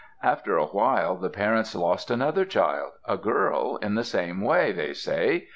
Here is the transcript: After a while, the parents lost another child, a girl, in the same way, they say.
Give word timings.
After 0.23 0.57
a 0.57 0.65
while, 0.65 1.15
the 1.15 1.29
parents 1.29 1.75
lost 1.75 2.09
another 2.09 2.43
child, 2.43 2.93
a 3.05 3.17
girl, 3.17 3.77
in 3.83 3.93
the 3.93 4.03
same 4.03 4.41
way, 4.41 4.71
they 4.71 4.93
say. 4.93 5.47